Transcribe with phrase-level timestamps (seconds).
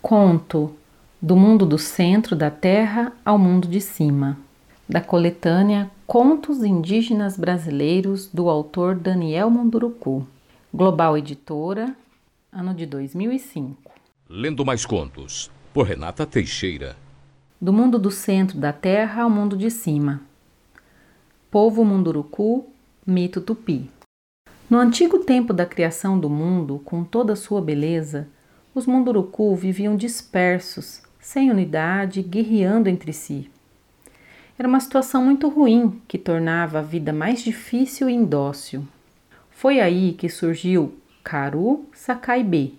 [0.00, 0.74] Conto
[1.20, 4.38] do mundo do centro da terra ao mundo de cima,
[4.88, 10.24] da coletânea Contos Indígenas Brasileiros do autor Daniel Munduruku,
[10.72, 11.96] Global Editora,
[12.52, 13.92] ano de 2005.
[14.30, 16.96] Lendo mais contos, por Renata Teixeira.
[17.60, 20.22] Do mundo do centro da terra ao mundo de cima.
[21.50, 22.66] Povo Munduruku,
[23.04, 23.90] mito tupi.
[24.70, 28.28] No antigo tempo da criação do mundo, com toda a sua beleza,
[28.78, 33.50] os Munduruku viviam dispersos, sem unidade, guerreando entre si.
[34.58, 38.86] Era uma situação muito ruim que tornava a vida mais difícil e indócil.
[39.50, 42.78] Foi aí que surgiu Karu Sakaibe,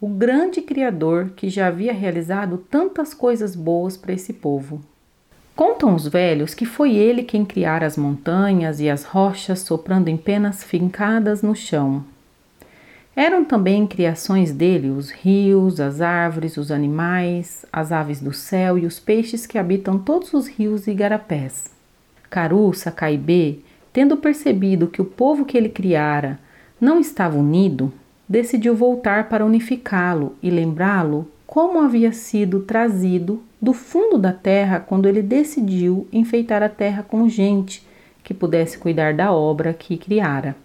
[0.00, 4.82] o grande criador que já havia realizado tantas coisas boas para esse povo.
[5.54, 10.16] Contam os velhos que foi ele quem criara as montanhas e as rochas soprando em
[10.16, 12.04] penas fincadas no chão.
[13.16, 18.84] Eram também criações dele os rios, as árvores, os animais, as aves do céu e
[18.84, 21.70] os peixes que habitam todos os rios e igarapés.
[22.28, 23.58] Caru Sacaibê,
[23.92, 26.40] tendo percebido que o povo que ele criara
[26.80, 27.92] não estava unido,
[28.28, 35.06] decidiu voltar para unificá-lo e lembrá-lo como havia sido trazido do fundo da terra quando
[35.06, 37.86] ele decidiu enfeitar a terra com gente
[38.24, 40.63] que pudesse cuidar da obra que criara.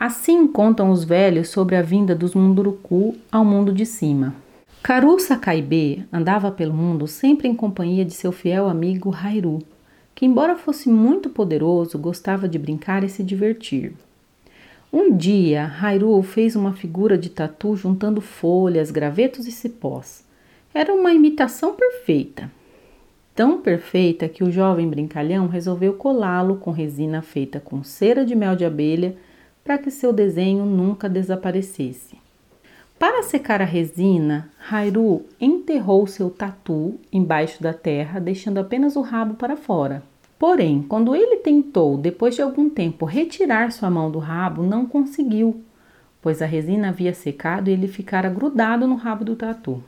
[0.00, 4.34] Assim contam os velhos sobre a vinda dos Munduruku ao mundo de cima.
[4.82, 9.58] Karu Sakaibe andava pelo mundo sempre em companhia de seu fiel amigo Hairu,
[10.14, 13.92] que, embora fosse muito poderoso, gostava de brincar e se divertir.
[14.90, 20.24] Um dia, Hairu fez uma figura de tatu juntando folhas, gravetos e cipós.
[20.72, 22.50] Era uma imitação perfeita.
[23.34, 28.56] Tão perfeita que o jovem brincalhão resolveu colá-lo com resina feita com cera de mel
[28.56, 29.14] de abelha
[29.64, 32.18] para que seu desenho nunca desaparecesse.
[32.98, 39.34] Para secar a resina, Hairu enterrou seu tatu embaixo da terra, deixando apenas o rabo
[39.34, 40.02] para fora.
[40.38, 45.62] Porém, quando ele tentou, depois de algum tempo, retirar sua mão do rabo, não conseguiu,
[46.20, 49.82] pois a resina havia secado e ele ficara grudado no rabo do tatu.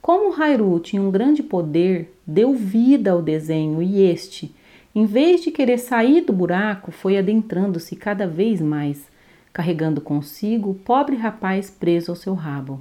[0.00, 4.54] Como Hairu tinha um grande poder, deu vida ao desenho e este,
[4.98, 9.06] em vez de querer sair do buraco, foi adentrando-se cada vez mais,
[9.52, 12.80] carregando consigo o pobre rapaz preso ao seu rabo.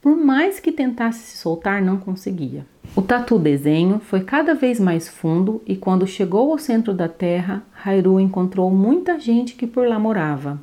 [0.00, 2.64] Por mais que tentasse se soltar, não conseguia.
[2.96, 7.62] O tatu desenho foi cada vez mais fundo e quando chegou ao centro da terra,
[7.84, 10.58] Hairu encontrou muita gente que por lá morava.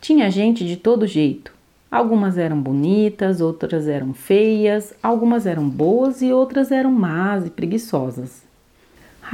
[0.00, 1.52] Tinha gente de todo jeito.
[1.90, 8.41] Algumas eram bonitas, outras eram feias, algumas eram boas e outras eram más e preguiçosas.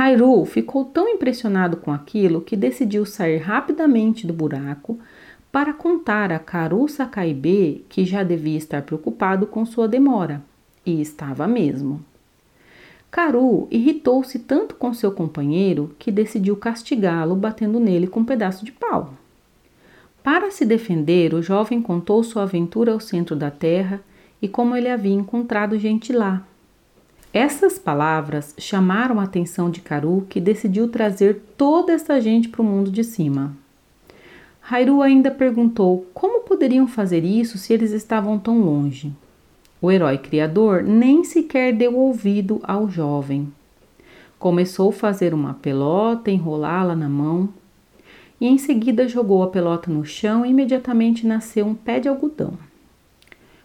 [0.01, 4.97] Hairu ficou tão impressionado com aquilo que decidiu sair rapidamente do buraco
[5.51, 10.41] para contar a Karu Sakaibe que já devia estar preocupado com sua demora.
[10.87, 12.01] E estava mesmo.
[13.11, 18.71] Karu irritou-se tanto com seu companheiro que decidiu castigá-lo batendo nele com um pedaço de
[18.71, 19.15] pau.
[20.23, 24.01] Para se defender, o jovem contou sua aventura ao centro da terra
[24.41, 26.48] e como ele havia encontrado gente lá.
[27.33, 32.65] Essas palavras chamaram a atenção de Karu, que decidiu trazer toda essa gente para o
[32.65, 33.55] mundo de cima.
[34.71, 39.13] Hairu ainda perguntou como poderiam fazer isso se eles estavam tão longe.
[39.81, 43.53] O herói criador nem sequer deu ouvido ao jovem.
[44.39, 47.49] Começou a fazer uma pelota, enrolá-la na mão
[48.41, 52.55] e em seguida jogou a pelota no chão e imediatamente nasceu um pé de algodão.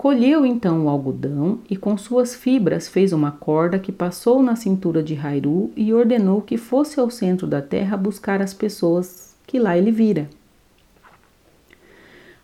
[0.04, 5.02] Colheu então o algodão e com suas fibras fez uma corda que passou na cintura
[5.02, 9.78] de Hairu e ordenou que fosse ao centro da terra buscar as pessoas que lá
[9.78, 10.30] ele vira.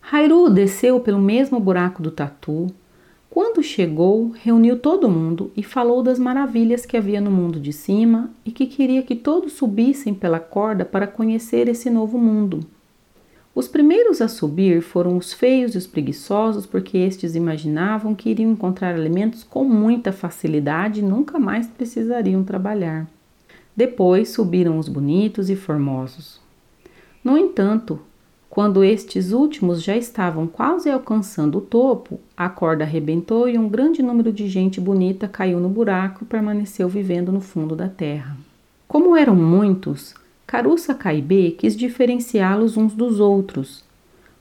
[0.10, 2.68] Hairu desceu pelo mesmo buraco do tatu.
[3.30, 8.32] Quando chegou, reuniu todo mundo e falou das maravilhas que havia no mundo de cima
[8.46, 12.62] e que queria que todos subissem pela corda para conhecer esse novo mundo.
[13.60, 18.52] Os primeiros a subir foram os feios e os preguiçosos, porque estes imaginavam que iriam
[18.52, 23.06] encontrar alimentos com muita facilidade e nunca mais precisariam trabalhar.
[23.76, 26.40] Depois subiram os bonitos e formosos.
[27.22, 28.00] No entanto,
[28.50, 34.02] quando estes últimos já estavam quase alcançando o topo, a corda arrebentou e um grande
[34.02, 38.38] número de gente bonita caiu no buraco e permaneceu vivendo no fundo da terra.
[38.88, 40.16] Como eram muitos,
[40.50, 43.84] Caruça Caibe quis diferenciá-los uns dos outros,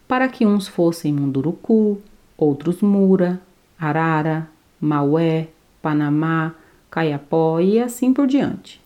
[0.09, 1.99] para que uns fossem Munduruku,
[2.35, 3.39] outros Mura,
[3.79, 4.49] Arara,
[4.81, 5.49] Maué,
[5.83, 6.55] Panamá,
[6.91, 8.81] Caiapó e assim por diante.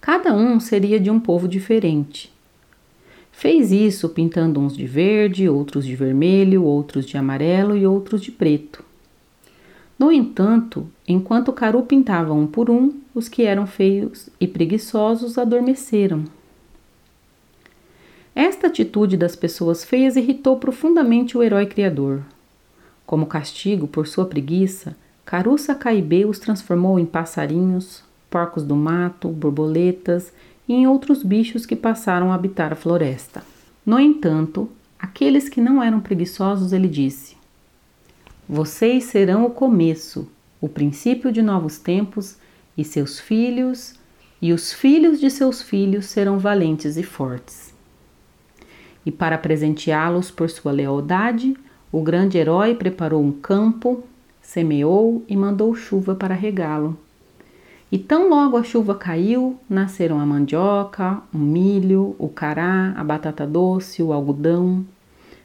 [0.00, 2.32] Cada um seria de um povo diferente
[3.30, 8.32] Fez isso pintando uns de verde, outros de vermelho, outros de amarelo e outros de
[8.32, 8.84] preto.
[10.00, 16.24] No entanto, enquanto Caru pintava um por um, os que eram feios e preguiçosos adormeceram.
[18.34, 22.22] Esta atitude das pessoas feias irritou profundamente o herói criador.
[23.04, 30.32] Como castigo por sua preguiça, Caru Sacaibê os transformou em passarinhos, porcos do mato, borboletas
[30.66, 33.42] e em outros bichos que passaram a habitar a floresta.
[33.84, 34.66] No entanto,
[34.98, 37.39] aqueles que não eram preguiçosos, ele disse:
[38.52, 40.26] Vocês serão o começo,
[40.60, 42.36] o princípio de novos tempos,
[42.76, 43.94] e seus filhos
[44.42, 47.72] e os filhos de seus filhos serão valentes e fortes.
[49.06, 51.56] E para presenteá-los por sua lealdade,
[51.92, 54.02] o grande herói preparou um campo,
[54.42, 56.98] semeou e mandou chuva para regá-lo.
[57.92, 63.46] E tão logo a chuva caiu, nasceram a mandioca, o milho, o cará, a batata
[63.46, 64.84] doce, o algodão,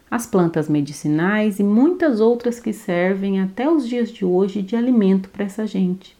[0.09, 5.29] as plantas medicinais e muitas outras que servem até os dias de hoje de alimento
[5.29, 6.15] para essa gente.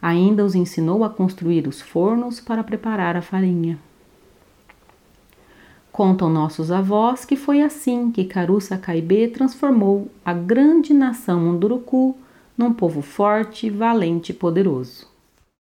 [0.00, 3.78] Ainda os ensinou a construir os fornos para preparar a farinha.
[5.90, 12.16] Contam nossos avós que foi assim que Caruça Caibê transformou a grande nação Munduruku
[12.56, 15.07] num povo forte, valente e poderoso.